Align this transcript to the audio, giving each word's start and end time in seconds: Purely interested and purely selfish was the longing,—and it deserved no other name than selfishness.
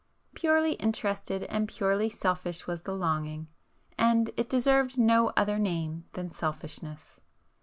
Purely 0.33 0.71
interested 0.73 1.43
and 1.43 1.67
purely 1.69 2.09
selfish 2.09 2.65
was 2.65 2.81
the 2.81 2.95
longing,—and 2.95 4.31
it 4.35 4.49
deserved 4.49 4.97
no 4.97 5.27
other 5.37 5.59
name 5.59 6.05
than 6.13 6.31
selfishness. 6.31 7.19